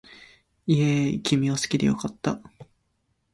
[0.65, 2.41] イェーイ君を好きで良かった